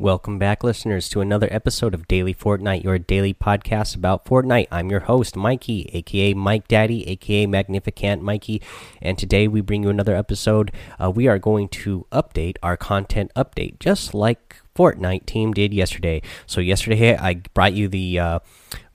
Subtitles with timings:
[0.00, 4.68] Welcome back, listeners, to another episode of Daily Fortnite, your daily podcast about Fortnite.
[4.70, 8.62] I'm your host, Mikey, aka Mike Daddy, aka Magnificent Mikey,
[9.02, 10.70] and today we bring you another episode.
[11.02, 16.22] Uh, we are going to update our content update, just like Fortnite team did yesterday.
[16.46, 18.38] So, yesterday I brought you the uh,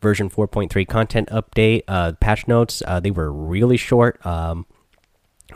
[0.02, 2.82] version 4.3 content update, uh, patch notes.
[2.88, 4.26] Uh, they were really short.
[4.26, 4.66] Um,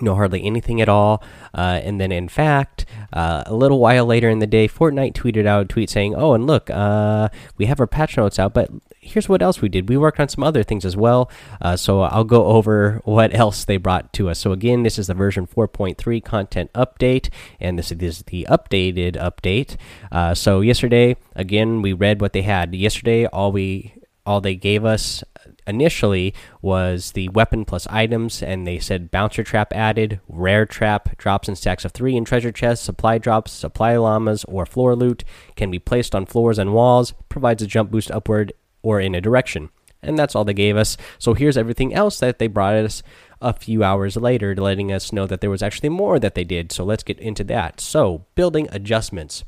[0.01, 1.23] no hardly anything at all.
[1.53, 5.45] Uh, and then in fact uh, a little while later in the day fortnite tweeted
[5.45, 8.69] out a tweet saying oh and look uh, we have our patch notes out but
[8.99, 9.87] here's what else we did.
[9.87, 11.31] We worked on some other things as well
[11.61, 14.39] uh, so i'll go over what else they brought to us.
[14.39, 17.29] So again this is the version 4.3 content update
[17.59, 19.77] and this is the updated update.
[20.11, 22.75] Uh, so yesterday again we read what they had.
[22.75, 23.93] Yesterday all we
[24.25, 25.23] all they gave us
[25.67, 31.47] initially was the weapon plus items, and they said bouncer trap added, rare trap, drops
[31.47, 35.23] in stacks of three in treasure chests, supply drops, supply llamas, or floor loot,
[35.55, 39.21] can be placed on floors and walls, provides a jump boost upward or in a
[39.21, 39.69] direction.
[40.01, 40.95] And that's all they gave us.
[41.19, 43.03] So here's everything else that they brought us
[43.41, 46.71] a few hours later, letting us know that there was actually more that they did.
[46.71, 47.79] So let's get into that.
[47.81, 49.43] So, building adjustments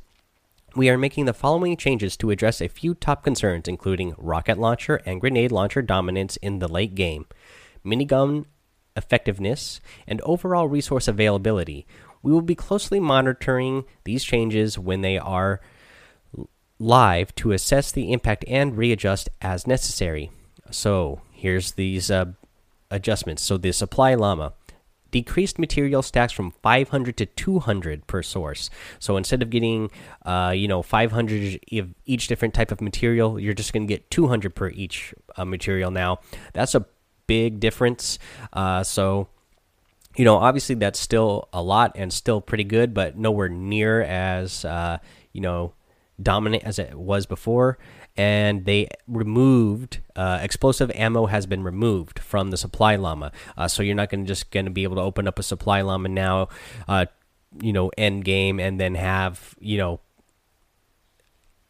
[0.75, 5.01] we are making the following changes to address a few top concerns, including rocket launcher
[5.05, 7.25] and grenade launcher dominance in the late game,
[7.85, 8.45] minigun
[8.95, 11.85] effectiveness, and overall resource availability.
[12.21, 15.61] We will be closely monitoring these changes when they are
[16.79, 20.31] live to assess the impact and readjust as necessary.
[20.71, 22.33] So, here's these uh,
[22.91, 23.43] adjustments.
[23.43, 24.53] So, the supply llama
[25.11, 28.69] decreased material stacks from 500 to 200 per source.
[28.99, 29.91] So instead of getting,
[30.25, 34.09] uh, you know, 500 of each different type of material, you're just going to get
[34.11, 36.19] 200 per each uh, material now.
[36.53, 36.85] That's a
[37.27, 38.19] big difference.
[38.53, 39.27] Uh, so,
[40.15, 44.65] you know, obviously that's still a lot and still pretty good, but nowhere near as,
[44.65, 44.97] uh,
[45.33, 45.73] you know,
[46.21, 47.77] dominant as it was before
[48.19, 53.81] and they removed uh, explosive ammo has been removed from the supply llama uh, so
[53.81, 56.09] you're not going to just going to be able to open up a supply llama
[56.09, 56.49] now
[56.89, 57.05] uh,
[57.61, 60.01] you know end game and then have you know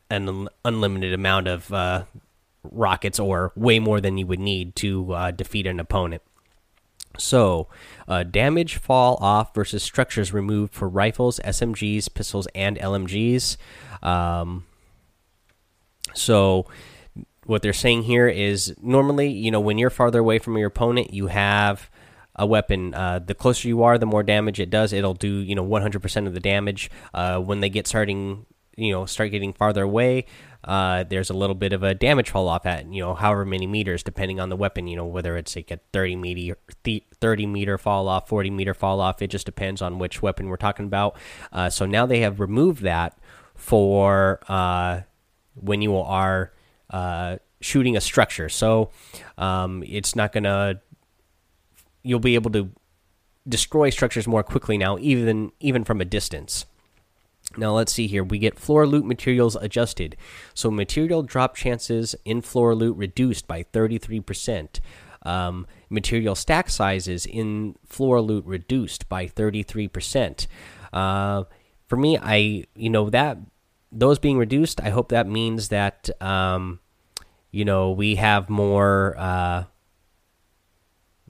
[0.10, 2.04] an unlimited amount of uh,
[2.64, 6.24] rockets or way more than you would need to uh, defeat an opponent
[7.18, 7.68] so,
[8.08, 13.58] uh, damage fall off versus structures removed for rifles, SMGs, pistols, and LMGs.
[14.02, 14.64] Um,
[16.14, 16.68] so
[17.46, 21.14] what they're saying here is normally, you know, when you're farther away from your opponent,
[21.14, 21.90] you have
[22.36, 22.94] a weapon.
[22.94, 24.94] Uh, the closer you are, the more damage it does.
[24.94, 26.92] It'll do, you know, 100% of the damage.
[27.14, 28.46] Uh, when they get starting,
[28.78, 30.26] you know, start getting farther away,
[30.64, 33.66] uh, there's a little bit of a damage fall off at, you know, however many
[33.66, 36.58] meters, depending on the weapon, you know, whether it's like a 30 meter,
[37.20, 39.22] 30 meter fall off, 40 meter fall off.
[39.22, 41.18] It just depends on which weapon we're talking about.
[41.52, 43.18] Uh, so now they have removed that
[43.56, 45.02] for uh,
[45.62, 46.52] when you are
[46.90, 48.50] uh, shooting a structure.
[48.50, 48.92] So
[49.38, 50.82] um, it's not gonna.
[52.04, 52.72] You'll be able to
[53.48, 56.66] destroy structures more quickly now, even even from a distance.
[57.58, 58.24] Now let's see here.
[58.24, 60.16] We get floor loot materials adjusted.
[60.54, 64.80] So material drop chances in floor loot reduced by 33%.
[65.24, 70.48] Um, material stack sizes in floor loot reduced by 33%.
[70.94, 71.44] Uh,
[71.88, 73.38] for me, I you know that
[73.92, 76.80] those being reduced, I hope that means that um,
[77.52, 79.64] you know we have more uh,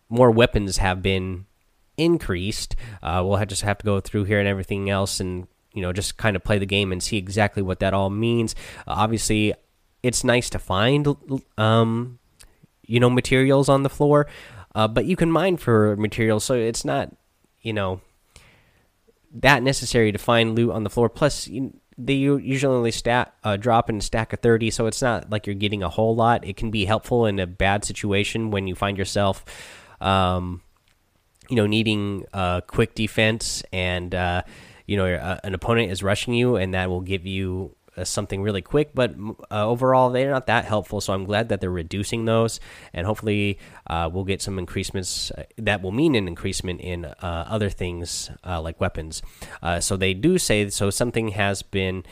[0.09, 1.45] more weapons have been
[1.97, 2.75] increased.
[3.03, 5.93] Uh, we'll have, just have to go through here and everything else, and you know
[5.93, 8.55] just kind of play the game and see exactly what that all means.
[8.87, 9.53] Obviously,
[10.03, 11.07] it's nice to find
[11.57, 12.19] um,
[12.85, 14.27] you know materials on the floor,
[14.75, 17.15] uh, but you can mine for materials, so it's not
[17.61, 18.01] you know
[19.31, 21.07] that necessary to find loot on the floor.
[21.07, 25.29] Plus, you, they usually only stat uh, drop in stack of 30 so it's not
[25.29, 26.45] like you're getting a whole lot.
[26.45, 29.43] It can be helpful in a bad situation when you find yourself
[29.99, 30.61] um,
[31.49, 34.43] you know needing a quick defense and uh,
[34.85, 38.61] you know uh, an opponent is rushing you and that will give you something really
[38.61, 39.15] quick, but
[39.51, 41.01] uh, overall they're not that helpful.
[41.01, 42.59] So I'm glad that they're reducing those,
[42.93, 47.45] and hopefully uh, we'll get some increasements uh, that will mean an increasement in uh,
[47.49, 49.21] other things uh, like weapons.
[49.79, 52.03] so they do say so something has been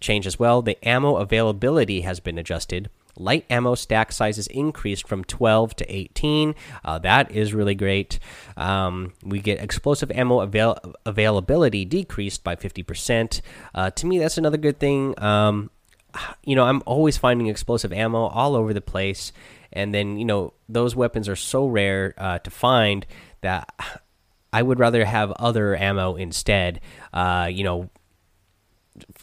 [0.00, 0.62] changed as well.
[0.62, 2.90] The ammo availability has been adjusted.
[3.16, 6.54] Light ammo stack sizes increased from 12 to 18.
[6.84, 8.18] Uh, that is really great.
[8.56, 13.40] Um, we get explosive ammo avail availability decreased by 50%.
[13.74, 15.14] Uh, to me, that's another good thing.
[15.22, 15.70] Um,
[16.44, 19.32] you know, I'm always finding explosive ammo all over the place.
[19.72, 23.06] And then, you know, those weapons are so rare uh, to find
[23.42, 23.68] that
[24.52, 26.80] I would rather have other ammo instead.
[27.12, 27.90] Uh, you know,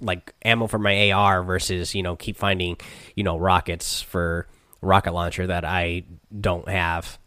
[0.01, 2.77] like ammo for my AR versus you know keep finding
[3.15, 4.47] you know rockets for
[4.83, 6.03] rocket launcher that I
[6.39, 7.17] don't have.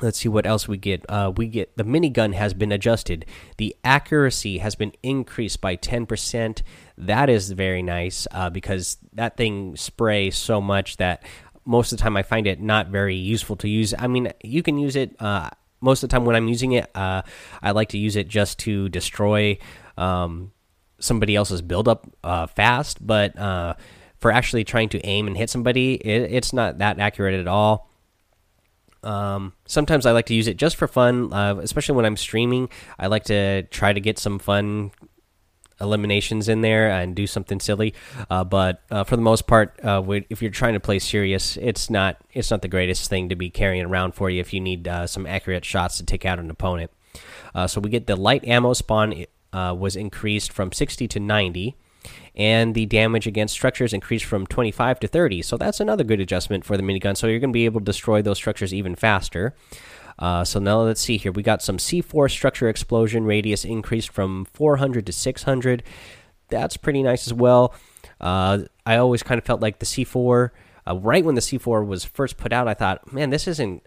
[0.00, 1.04] Let's see what else we get.
[1.08, 3.26] Uh, we get the minigun has been adjusted.
[3.58, 6.62] The accuracy has been increased by 10%.
[6.96, 11.22] That is very nice uh, because that thing sprays so much that
[11.66, 13.92] most of the time I find it not very useful to use.
[13.98, 15.50] I mean, you can use it uh,
[15.80, 16.88] most of the time when I'm using it.
[16.94, 17.22] Uh,
[17.60, 19.58] I like to use it just to destroy
[19.98, 20.52] um,
[21.00, 23.74] somebody else's buildup uh, fast, but uh,
[24.18, 27.88] for actually trying to aim and hit somebody, it, it's not that accurate at all.
[29.02, 32.68] Um, sometimes I like to use it just for fun, uh, especially when I'm streaming.
[32.98, 34.92] I like to try to get some fun
[35.80, 37.94] eliminations in there and do something silly.
[38.28, 41.88] Uh, but uh, for the most part, uh, if you're trying to play serious, it's
[41.90, 44.86] not it's not the greatest thing to be carrying around for you if you need
[44.86, 46.90] uh, some accurate shots to take out an opponent.
[47.54, 51.76] Uh, so we get the light ammo spawn uh, was increased from 60 to 90
[52.34, 55.42] and the damage against structures increased from 25 to 30.
[55.42, 57.16] So that's another good adjustment for the minigun.
[57.16, 59.54] So you're going to be able to destroy those structures even faster.
[60.18, 61.32] Uh, so now let's see here.
[61.32, 65.82] We got some C4 structure explosion radius increased from 400 to 600.
[66.48, 67.74] That's pretty nice as well.
[68.20, 70.50] Uh, I always kind of felt like the C4,
[70.86, 73.82] uh, right when the C4 was first put out, I thought, man, this isn't.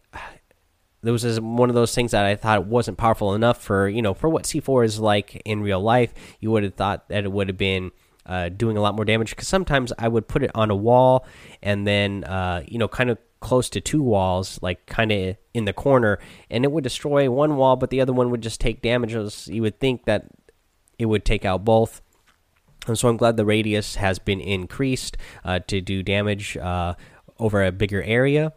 [1.04, 4.14] This was one of those things that I thought wasn't powerful enough for you know
[4.14, 6.14] for what C4 is like in real life.
[6.40, 7.92] You would have thought that it would have been
[8.26, 11.26] uh, doing a lot more damage because sometimes I would put it on a wall
[11.62, 15.66] and then uh, you know kind of close to two walls, like kind of in
[15.66, 16.18] the corner,
[16.50, 19.50] and it would destroy one wall, but the other one would just take damages.
[19.50, 20.28] You would think that
[20.98, 22.02] it would take out both.
[22.88, 26.96] And so I'm glad the radius has been increased uh, to do damage uh,
[27.38, 28.54] over a bigger area.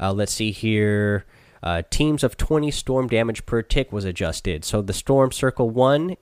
[0.00, 1.26] Uh, let's see here.
[1.64, 4.66] Uh, teams of 20 storm damage per tick was adjusted.
[4.66, 6.16] So the storm circle 1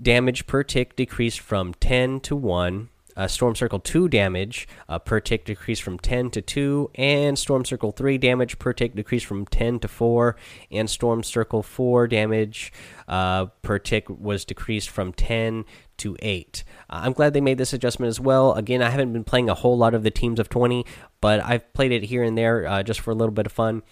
[0.00, 2.88] damage per tick decreased from 10 to 1.
[3.20, 7.66] Uh, Storm Circle 2 damage uh, per tick decreased from 10 to 2, and Storm
[7.66, 10.36] Circle 3 damage per tick decreased from 10 to 4,
[10.70, 12.72] and Storm Circle 4 damage
[13.08, 15.66] uh, per tick was decreased from 10
[15.98, 16.64] to 8.
[16.88, 18.54] Uh, I'm glad they made this adjustment as well.
[18.54, 20.86] Again, I haven't been playing a whole lot of the teams of 20,
[21.20, 23.82] but I've played it here and there uh, just for a little bit of fun.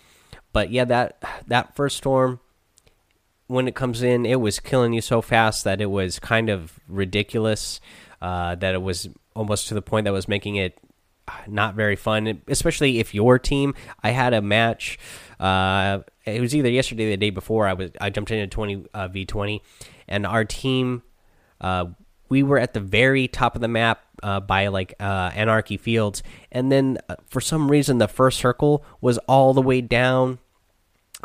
[0.54, 2.40] But yeah, that that first storm
[3.48, 6.78] when it comes in, it was killing you so fast that it was kind of
[6.86, 7.80] ridiculous.
[8.20, 10.78] Uh, that it was almost to the point that was making it
[11.46, 13.74] not very fun, especially if your team.
[14.02, 14.98] I had a match.
[15.38, 17.66] Uh, it was either yesterday or the day before.
[17.66, 19.62] I was I jumped into twenty uh, v twenty,
[20.06, 21.02] and our team.
[21.60, 21.86] Uh,
[22.28, 26.22] we were at the very top of the map uh, by like uh, Anarchy Fields,
[26.52, 30.38] and then uh, for some reason the first circle was all the way down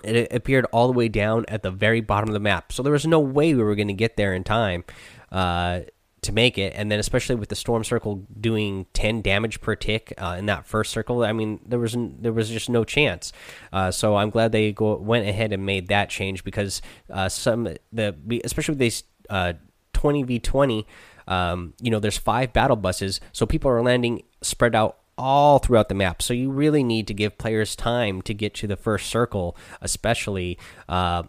[0.04, 2.72] it appeared all the way down at the very bottom of the map.
[2.72, 4.86] So there was no way we were going to get there in time
[5.31, 5.81] uh,
[6.24, 6.74] to make it.
[6.75, 10.66] And then, especially with the storm circle doing 10 damage per tick uh, in that
[10.66, 13.31] first circle, I mean, there was there was just no chance.
[13.72, 17.70] Uh, so I'm glad they go went ahead and made that change because uh, some
[17.92, 19.54] the especially with these uh,
[19.94, 20.88] 20 v 20.
[21.25, 25.90] Um, you know, there's five battle buses, so people are landing spread out all throughout
[25.90, 26.22] the map.
[26.22, 30.58] So you really need to give players time to get to the first circle, especially
[30.90, 31.24] uh,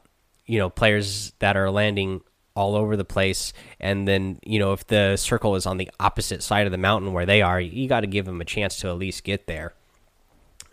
[0.47, 2.23] you know players that are landing
[2.55, 3.53] all over the place.
[3.81, 7.13] And then you know if the circle is on the opposite side of the mountain
[7.13, 9.75] where they are, you got to give them a chance to at least get there.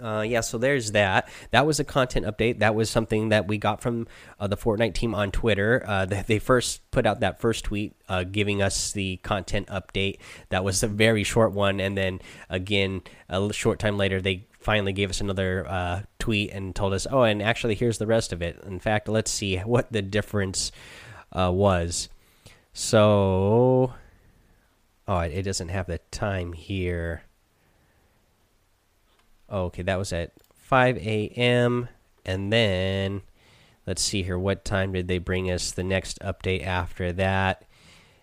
[0.02, 1.30] Uh, yeah, so there's that.
[1.52, 2.60] That was a content update.
[2.60, 4.08] That was something that we got from
[4.40, 5.84] uh, the Fortnite team on Twitter.
[5.86, 10.18] Uh, they first put out that first tweet uh, giving us the content update.
[10.50, 14.94] That was a very short one, and then again, a short time later, they finally
[14.94, 18.42] gave us another uh, tweet and told us, "Oh, and actually, here's the rest of
[18.42, 20.72] it." In fact, let's see what the difference
[21.32, 22.10] uh, was.
[22.74, 23.94] So,
[25.08, 27.24] oh, it doesn't have the time here.
[29.52, 31.90] Okay, that was at 5 a.m.
[32.26, 33.22] And then
[33.86, 34.40] let's see here.
[34.40, 37.66] What time did they bring us the next update after that?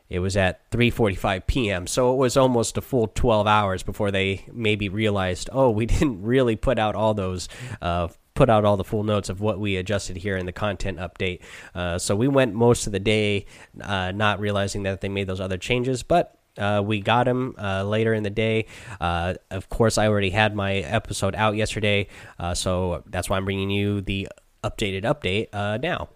[0.08, 1.86] It was at 3:45 p.m.
[1.86, 6.22] So it was almost a full 12 hours before they maybe realized, oh, we didn't
[6.22, 7.48] really put out all those.
[7.82, 10.96] Uh, put out all the full notes of what we adjusted here in the content
[10.98, 11.40] update.
[11.74, 13.44] Uh, so we went most of the day
[13.82, 17.82] uh, not realizing that they made those other changes, but uh, we got him uh,
[17.82, 18.66] later in the day.
[19.00, 22.06] Uh, of course, I already had my episode out yesterday,
[22.38, 24.28] uh, so that's why I'm bringing you the
[24.62, 26.08] updated update uh, now.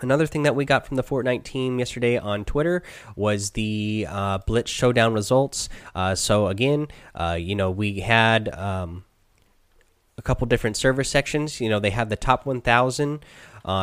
[0.00, 2.82] Another thing that we got from the Fortnite team yesterday on Twitter
[3.14, 5.68] was the uh, Blitz Showdown results.
[6.14, 6.88] so again,
[7.36, 9.04] you know, we had um,
[10.18, 11.60] a couple different server sections.
[11.60, 13.24] You know, they have the top 1,000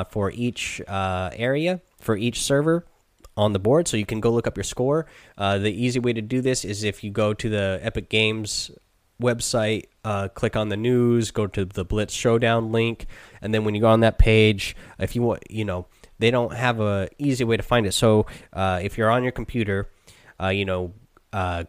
[0.09, 2.85] for each area for each server
[3.37, 5.05] on the board, so you can go look up your score.
[5.37, 8.71] Uh, the easy way to do this is if you go to the Epic Games
[9.21, 13.07] website, uh, click on the news, go to the Blitz Showdown link,
[13.41, 15.87] and then when you go on that page, if you want, you know,
[16.19, 17.93] they don't have a easy way to find it.
[17.93, 19.89] So uh, if you're on your computer,
[20.41, 20.93] uh, you know,
[21.33, 21.65] uh,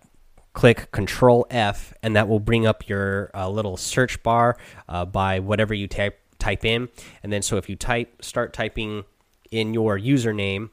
[0.57, 4.57] click Control F, and that will bring up your uh, little search bar
[4.89, 6.89] uh, by whatever you type type in,
[7.23, 9.05] and then so if you type start typing
[9.51, 10.71] in your username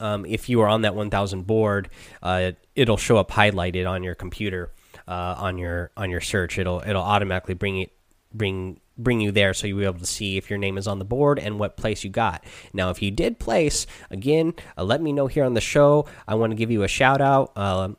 [0.00, 1.88] um, if you are on that 1000 board,
[2.22, 4.70] uh, it'll show up highlighted on your computer
[5.06, 6.58] uh, on your on your search.
[6.58, 7.92] It'll it'll automatically bring it
[8.32, 10.98] bring bring you there so you'll be able to see if your name is on
[10.98, 12.44] the board and what place you got.
[12.72, 16.06] Now, if you did place, again, uh, let me know here on the show.
[16.28, 17.52] I want to give you a shout out.
[17.56, 17.90] Uh,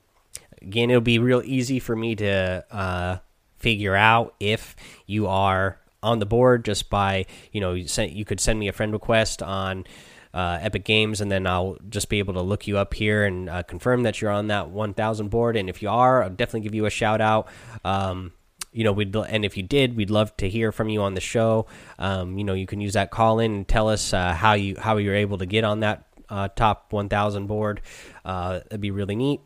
[0.66, 3.18] again, it'll be real easy for me to uh,
[3.58, 8.40] figure out if you are on the board just by you know you, you could
[8.40, 9.86] send me a friend request on
[10.34, 13.50] uh, Epic Games, and then I'll just be able to look you up here and
[13.50, 15.56] uh, confirm that you're on that 1000 board.
[15.56, 17.48] And if you are, I'll definitely give you a shout out.
[17.86, 18.34] Um,
[18.74, 21.22] you know, we'd and if you did, we'd love to hear from you on the
[21.22, 21.68] show.
[21.98, 24.76] Um, you know, you can use that call in and tell us uh, how you
[24.78, 27.82] how you're able to get on that uh, top 1000 board.
[28.26, 29.40] Uh, that'd be really neat.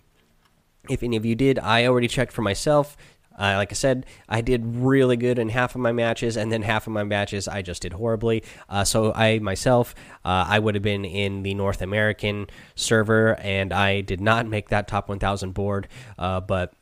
[0.88, 2.96] If any of you did, I already checked for myself.
[3.40, 6.62] Uh, like I said, I did really good in half of my matches, and then
[6.62, 8.44] half of my matches I just did horribly.
[8.68, 9.96] Uh, so I myself,
[10.26, 14.70] uh, I would have been in the North American server, and I did not make
[14.70, 15.88] that top 1,000 board.
[16.18, 16.74] Uh, but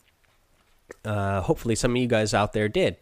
[1.06, 2.98] uh, hopefully, some of you guys out there did.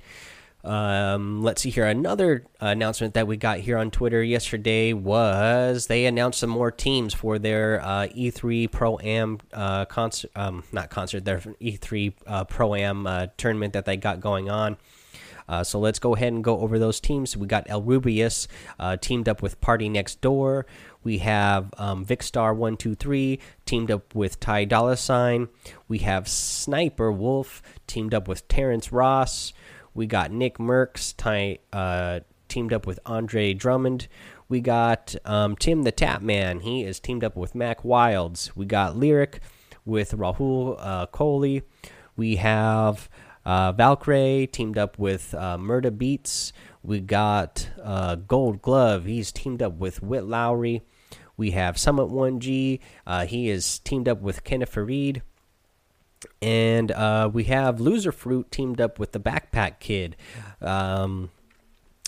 [0.65, 1.85] Um, let's see here.
[1.85, 7.13] Another announcement that we got here on Twitter yesterday was they announced some more teams
[7.13, 12.73] for their uh, E3 Pro Am uh, concert, um, not concert, their E3 uh, Pro
[12.73, 14.77] Am uh, tournament that they got going on.
[15.47, 17.37] Uh, so let's go ahead and go over those teams.
[17.37, 18.47] We got El Rubius
[18.79, 20.65] uh, teamed up with Party Next Door.
[21.03, 25.49] We have um, Vikkstar123 teamed up with Ty Dolla Sign.
[25.87, 29.53] We have Sniper Wolf teamed up with Terrence Ross.
[29.95, 31.15] We got Nick Mercs
[31.73, 34.07] uh, teamed up with Andre Drummond.
[34.49, 36.61] We got um, Tim the Tatman.
[36.61, 38.55] He is teamed up with Mac Wilds.
[38.55, 39.39] We got Lirik
[39.85, 41.63] with Rahul uh, Kohli.
[42.17, 43.09] We have
[43.45, 46.51] uh, Valkyrae teamed up with uh, Murda Beatz.
[46.83, 49.05] We got uh, Gold Glove.
[49.05, 50.83] He's teamed up with Whit Lowry.
[51.37, 52.79] We have Summit 1G.
[53.07, 55.21] Uh, he is teamed up with Kenneth Faried
[56.41, 60.15] and uh, we have Loser Fruit teamed up with the Backpack Kid.
[60.61, 61.31] Um,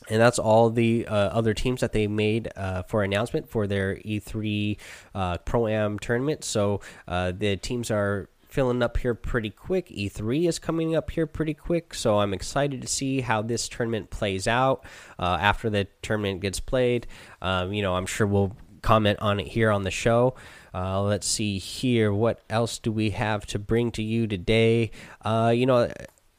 [0.10, 3.98] and that's all the uh, other teams that they made uh, for announcement for their
[3.98, 4.78] E3
[5.14, 6.44] uh, Pro Am tournament.
[6.44, 9.88] So uh, the teams are filling up here pretty quick.
[9.90, 14.10] E3 is coming up here pretty quick, so I'm excited to see how this tournament
[14.10, 14.86] plays out
[15.20, 17.06] uh, after the tournament gets played.
[17.42, 20.36] Um, you know, I'm sure we'll comment on it here on the show.
[20.78, 22.14] Uh, let's see here.
[22.14, 24.92] What else do we have to bring to you today?
[25.26, 25.92] Uh, you know,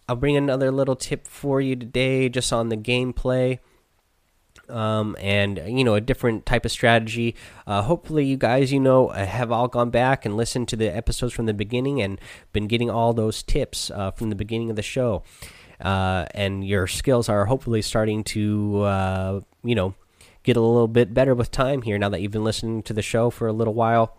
[0.08, 3.58] I'll bring another little tip for you today just on the gameplay.
[4.68, 7.34] Um, and you know a different type of strategy.
[7.66, 11.32] Uh, hopefully, you guys, you know, have all gone back and listened to the episodes
[11.32, 12.20] from the beginning and
[12.52, 15.24] been getting all those tips uh, from the beginning of the show.
[15.80, 19.94] Uh, and your skills are hopefully starting to, uh, you know,
[20.44, 21.98] get a little bit better with time here.
[21.98, 24.17] Now that you've been listening to the show for a little while,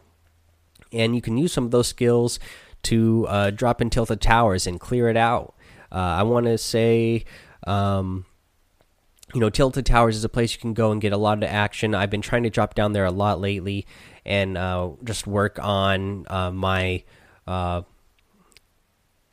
[0.92, 2.40] and you can use some of those skills
[2.84, 5.56] to uh, drop in tilted towers and clear it out.
[5.92, 7.26] Uh, I want to say,
[7.68, 8.26] um,
[9.34, 11.44] you know, tilted towers is a place you can go and get a lot of
[11.44, 11.94] action.
[11.94, 13.86] I've been trying to drop down there a lot lately
[14.26, 17.04] and uh, just work on uh, my,
[17.48, 17.82] uh,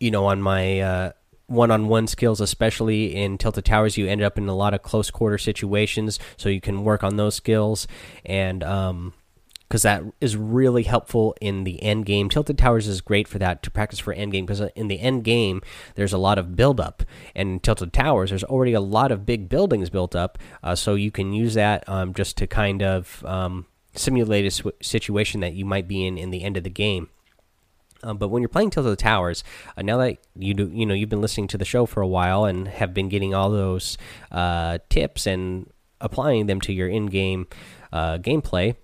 [0.00, 1.12] you know, on my
[1.48, 4.82] one-on-one -on -one skills especially in tilted towers you end up in a lot of
[4.82, 7.86] close quarter situations so you can work on those skills
[8.24, 9.12] and um,
[9.68, 12.28] because that is really helpful in the end game.
[12.28, 15.24] Tilted Towers is great for that to practice for end game because in the end
[15.24, 15.60] game
[15.96, 17.02] there's a lot of build up,
[17.34, 21.10] and Tilted Towers there's already a lot of big buildings built up, uh, so you
[21.10, 25.88] can use that um, just to kind of um, simulate a situation that you might
[25.88, 27.08] be in in the end of the game.
[28.02, 29.42] Um, but when you're playing Tilted Towers,
[29.76, 32.06] uh, now that you do, you know you've been listening to the show for a
[32.06, 33.98] while and have been getting all those
[34.30, 35.70] uh, tips and
[36.00, 37.46] applying them to your in-game
[37.92, 38.76] uh, gameplay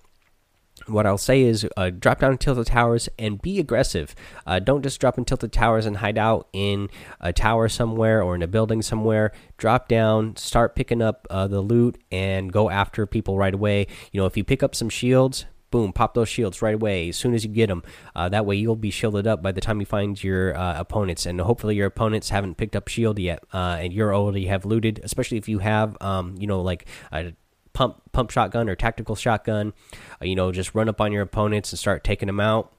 [0.87, 4.15] what I'll say is uh, drop down tilted towers and be aggressive.
[4.47, 6.89] Uh, don't just drop in tilted towers and hide out in
[7.21, 9.33] a tower somewhere or in a building somewhere.
[9.57, 13.87] Drop down, start picking up uh, the loot, and go after people right away.
[14.13, 17.17] You know, if you pick up some shields, boom, pop those shields right away as
[17.17, 17.83] soon as you get them.
[18.15, 21.27] Uh, that way, you'll be shielded up by the time you find your uh, opponents,
[21.27, 25.01] and hopefully, your opponents haven't picked up shield yet, uh, and you're already have looted.
[25.03, 26.87] Especially if you have, um, you know, like
[27.73, 29.73] pump pump shotgun or tactical shotgun.
[30.21, 32.73] Uh, you know, just run up on your opponents and start taking them out.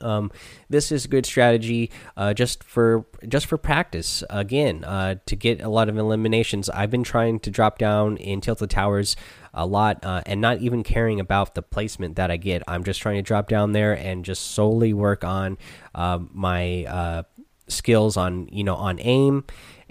[0.00, 0.30] Um,
[0.68, 4.22] this is a good strategy uh, just for just for practice.
[4.30, 6.68] Again, uh, to get a lot of eliminations.
[6.70, 9.16] I've been trying to drop down in tilted towers
[9.54, 12.62] a lot uh, and not even caring about the placement that I get.
[12.68, 15.58] I'm just trying to drop down there and just solely work on
[15.94, 17.22] uh, my uh,
[17.66, 19.44] skills on you know on aim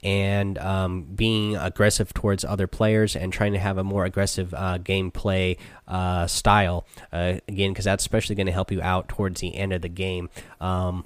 [0.03, 4.77] and um, being aggressive towards other players and trying to have a more aggressive uh,
[4.77, 6.85] gameplay uh, style.
[7.11, 9.89] Uh, again, because that's especially going to help you out towards the end of the
[9.89, 10.29] game.
[10.61, 11.05] Um,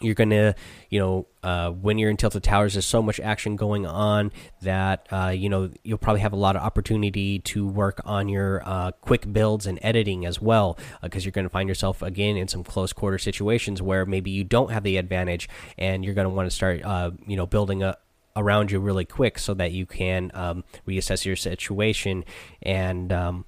[0.00, 0.54] you're gonna
[0.90, 5.06] you know uh, when you're in tilted towers there's so much action going on that
[5.10, 8.90] uh, you know you'll probably have a lot of opportunity to work on your uh,
[9.00, 12.48] quick builds and editing as well because uh, you're going to find yourself again in
[12.48, 15.48] some close quarter situations where maybe you don't have the advantage
[15.78, 17.96] and you're going to want to start uh, you know building a
[18.36, 22.24] around you really quick so that you can um, reassess your situation
[22.62, 23.46] and um,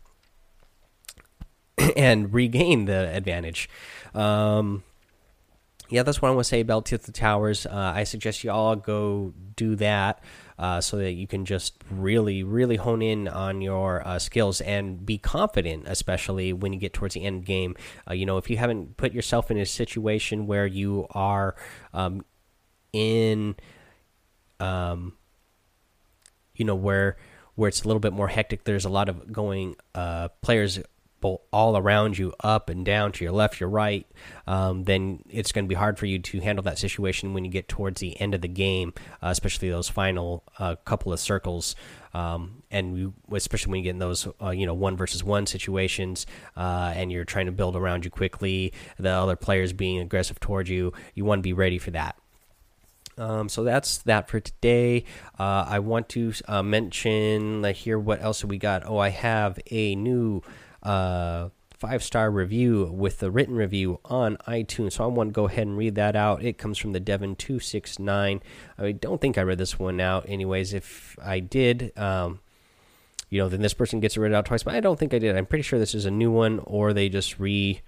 [1.96, 3.68] and regain the advantage.
[4.14, 4.82] Um,
[5.90, 7.64] yeah, that's what I want to say about Tilted Towers.
[7.64, 10.22] Uh, I suggest you all go do that
[10.58, 15.06] uh, so that you can just really, really hone in on your uh, skills and
[15.06, 17.74] be confident, especially when you get towards the end game.
[18.08, 21.56] Uh, you know, if you haven't put yourself in a situation where you are
[21.94, 22.22] um,
[22.92, 23.56] in,
[24.60, 25.14] um,
[26.54, 27.16] you know, where
[27.54, 28.62] where it's a little bit more hectic.
[28.62, 30.78] There's a lot of going uh, players
[31.24, 34.06] all around you, up and down, to your left, your right,
[34.46, 37.50] um, then it's going to be hard for you to handle that situation when you
[37.50, 41.74] get towards the end of the game, uh, especially those final uh, couple of circles.
[42.14, 45.46] Um, and you, especially when you get in those, uh, you know, one versus one
[45.46, 50.40] situations, uh, and you're trying to build around you quickly, the other players being aggressive
[50.40, 52.16] towards you, you want to be ready for that.
[53.18, 55.04] Um, so that's that for today.
[55.38, 58.86] Uh, I want to uh, mention here what else we got.
[58.86, 60.42] Oh, I have a new
[60.82, 64.92] uh, five star review with the written review on iTunes.
[64.92, 66.42] So I want to go ahead and read that out.
[66.42, 68.40] It comes from the Devon two six nine.
[68.76, 70.28] I don't think I read this one out.
[70.28, 72.40] Anyways, if I did, um,
[73.30, 74.62] you know, then this person gets it read out twice.
[74.62, 75.36] But I don't think I did.
[75.36, 77.80] I'm pretty sure this is a new one, or they just re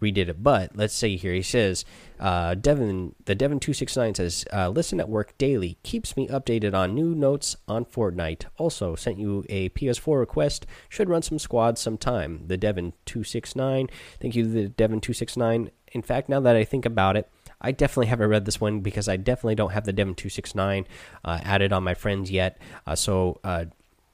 [0.00, 0.42] redid it.
[0.42, 1.84] But let's say here he says,
[2.18, 6.28] uh, Devon, the Devon two six nine says, uh, listen at work daily, keeps me
[6.28, 8.46] updated on new notes on Fortnite.
[8.58, 10.66] Also sent you a PS4 request.
[10.88, 12.44] Should run some squads sometime.
[12.46, 13.88] The Devon two six nine.
[14.20, 15.70] Thank you, the Devon two six nine.
[15.92, 17.30] In fact, now that I think about it.
[17.62, 20.86] I definitely haven't read this one because I definitely don't have the six nine
[21.24, 22.58] uh, added on my friends yet.
[22.86, 23.66] Uh, so uh,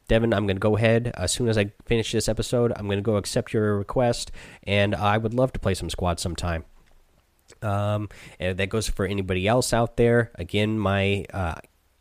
[0.08, 2.72] Devin, I'm going to go ahead as soon as I finish this episode.
[2.76, 4.30] I'm going to go accept your request,
[4.62, 6.64] and I would love to play some squad sometime.
[7.62, 10.30] Um, and that goes for anybody else out there.
[10.36, 11.54] Again, my uh,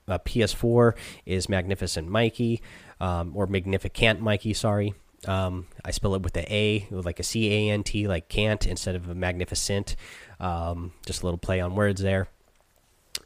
[0.07, 0.93] uh, PS4
[1.25, 2.61] is Magnificent Mikey,
[2.99, 4.53] um, or Magnificent Mikey.
[4.53, 4.93] Sorry,
[5.27, 8.65] um, I spell it with the A, like a C A N T, like can't
[8.65, 9.95] instead of a magnificent.
[10.39, 12.27] Um, just a little play on words there.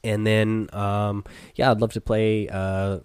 [0.04, 3.00] And then, um, yeah, I'd love to play uh,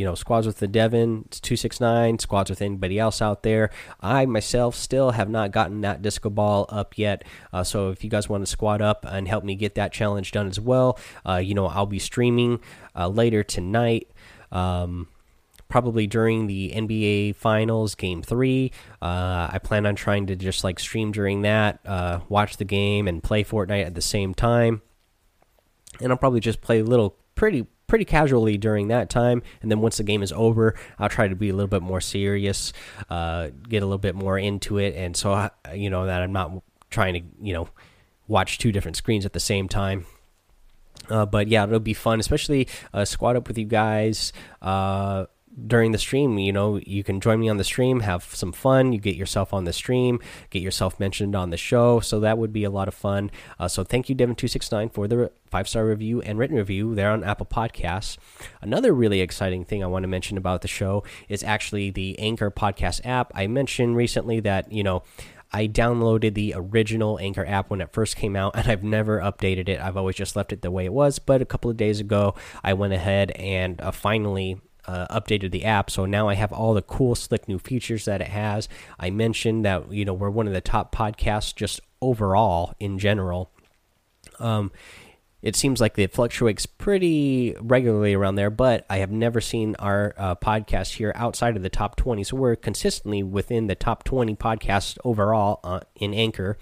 [0.00, 3.68] you know, squads with the Devon, it's 269, squads with anybody else out there.
[4.00, 7.22] I myself still have not gotten that disco ball up yet.
[7.52, 10.32] Uh, so if you guys want to squad up and help me get that challenge
[10.32, 12.60] done as well, uh, you know, I'll be streaming
[12.96, 14.10] uh, later tonight.
[14.50, 15.08] Um,
[15.68, 18.72] probably during the NBA Finals Game Three.
[19.02, 23.06] Uh, I plan on trying to just like stream during that, uh, watch the game,
[23.06, 24.80] and play Fortnite at the same time.
[26.00, 29.42] And I'll probably just play a little pretty pretty casually during that time.
[29.60, 32.00] And then once the game is over, I'll try to be a little bit more
[32.00, 32.72] serious,
[33.10, 36.32] uh, get a little bit more into it, and so I, you know that I'm
[36.32, 37.68] not trying to you know
[38.28, 40.06] watch two different screens at the same time.
[41.10, 44.32] Uh, but yeah, it'll be fun, especially uh, squad up with you guys.
[45.66, 48.92] During the stream you know you can join me on the stream have some fun
[48.92, 52.52] you get yourself on the stream get yourself mentioned on the show so that would
[52.52, 56.22] be a lot of fun uh, so thank you devin269 for the five star review
[56.22, 58.16] and written review there on apple podcasts
[58.62, 62.50] another really exciting thing i want to mention about the show is actually the anchor
[62.50, 65.02] podcast app i mentioned recently that you know
[65.52, 69.68] I downloaded the original Anchor app when it first came out, and I've never updated
[69.68, 69.80] it.
[69.80, 71.18] I've always just left it the way it was.
[71.18, 75.64] But a couple of days ago, I went ahead and uh, finally uh, updated the
[75.64, 78.68] app, so now I have all the cool, slick new features that it has.
[78.98, 83.50] I mentioned that you know we're one of the top podcasts just overall in general.
[84.38, 84.72] Um,
[85.42, 90.14] it seems like it fluctuates pretty regularly around there, but I have never seen our
[90.18, 92.24] uh, podcast here outside of the top 20.
[92.24, 96.58] So we're consistently within the top 20 podcasts overall uh, in Anchor.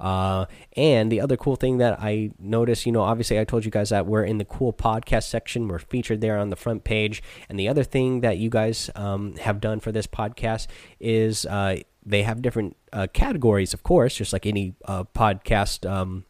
[0.00, 3.70] Uh, and the other cool thing that I noticed, you know, obviously I told you
[3.70, 5.68] guys that we're in the cool podcast section.
[5.68, 7.22] We're featured there on the front page.
[7.48, 10.66] And the other thing that you guys um, have done for this podcast
[11.00, 16.24] is uh, they have different uh, categories, of course, just like any uh, podcast um,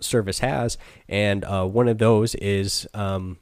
[0.00, 0.76] service has.
[1.08, 2.86] And uh, one of those is.
[2.94, 3.38] Um,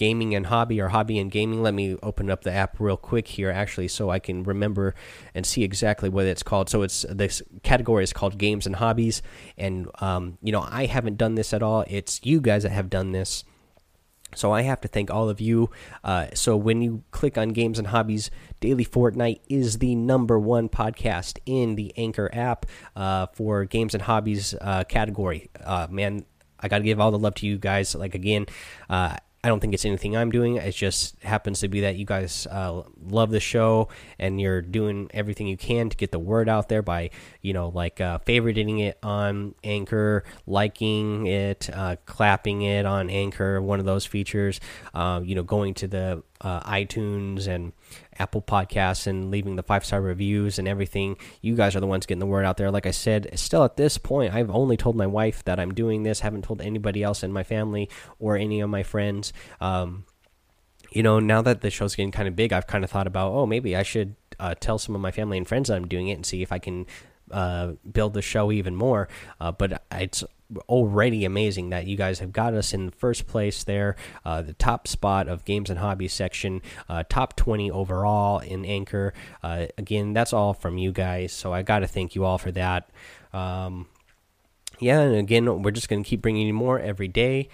[0.00, 1.62] gaming and hobby or hobby and gaming.
[1.62, 4.94] Let me open up the app real quick here, actually, so I can remember
[5.34, 6.70] and see exactly what it's called.
[6.70, 9.20] So it's this category is called games and hobbies,
[9.58, 11.84] and um, you know I haven't done this at all.
[11.86, 13.44] It's you guys that have done this.
[14.34, 15.68] So I have to thank all of you.
[16.02, 20.70] Uh, so when you click on games and hobbies, Daily Fortnite is the number one
[20.70, 22.64] podcast in the Anchor app
[22.96, 25.50] uh, for games and hobbies uh, category.
[25.62, 26.24] Uh, man,
[26.60, 27.94] I got to give all the love to you guys.
[27.94, 28.46] Like again,
[28.88, 30.56] uh, I don't think it's anything I'm doing.
[30.56, 35.10] It just happens to be that you guys uh, love the show and you're doing
[35.14, 37.08] everything you can to get the word out there by,
[37.40, 43.62] you know, like uh, favoriting it on Anchor, liking it, uh, clapping it on Anchor,
[43.62, 44.60] one of those features,
[44.92, 47.72] uh, you know, going to the uh, iTunes and
[48.18, 51.16] Apple Podcasts and leaving the five star reviews and everything.
[51.40, 52.70] You guys are the ones getting the word out there.
[52.70, 56.02] Like I said, still at this point, I've only told my wife that I'm doing
[56.02, 56.20] this.
[56.20, 59.32] Haven't told anybody else in my family or any of my friends.
[59.60, 60.04] Um,
[60.90, 63.32] you know, now that the show's getting kind of big, I've kind of thought about,
[63.32, 66.08] oh, maybe I should uh, tell some of my family and friends that I'm doing
[66.08, 66.86] it and see if I can
[67.30, 69.08] uh, build the show even more.
[69.40, 70.24] Uh, but it's
[70.68, 74.88] already amazing that you guys have got us in first place there, uh, the top
[74.88, 79.14] spot of games and hobbies section, uh, top 20 overall in Anchor.
[79.42, 82.50] Uh, again, that's all from you guys, so I got to thank you all for
[82.52, 82.90] that.
[83.32, 83.86] Um,
[84.80, 87.48] yeah, and again, we're just going to keep bringing you more every day.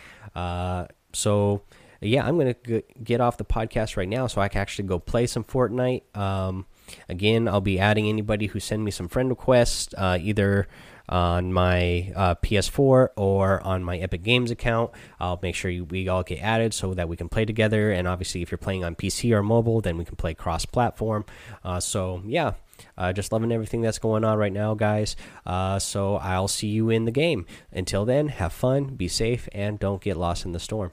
[1.12, 1.62] So
[2.01, 4.99] yeah, I'm going to get off the podcast right now so I can actually go
[4.99, 6.03] play some Fortnite.
[6.17, 6.67] Um,
[7.09, 10.68] again, I'll be adding anybody who send me some friend requests, uh, either
[11.09, 14.90] on my uh, PS4 or on my Epic Games account.
[15.20, 17.90] I'll make sure you, we all get added so that we can play together.
[17.92, 21.25] And obviously, if you're playing on PC or mobile, then we can play cross platform.
[21.64, 22.53] Uh, so, yeah.
[22.99, 25.16] Uh, just loving everything that's going on right now, guys.
[25.46, 27.46] Uh, so I'll see you in the game.
[27.72, 30.92] Until then, have fun, be safe, and don't get lost in the storm.